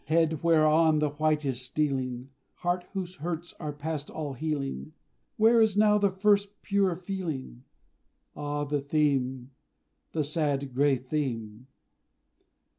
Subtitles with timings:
[0.05, 4.93] Head whereon the white is stealing, Heart whose hurts are past all healing,
[5.37, 7.65] Where is now the first pure feeling?
[8.35, 9.51] Ah, the theme
[10.13, 11.67] the sad, grey theme!